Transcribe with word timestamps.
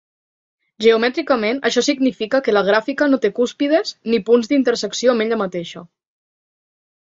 Geomètricament, 0.85 1.59
això 1.69 1.83
significa 1.87 2.41
que 2.47 2.55
la 2.57 2.65
gràfica 2.71 3.09
no 3.13 3.21
té 3.27 3.31
cúspides 3.41 3.93
ni 4.15 4.23
punts 4.33 4.53
d'intersecció 4.55 5.15
amb 5.15 5.29
ella 5.29 5.41
mateixa. 5.45 5.87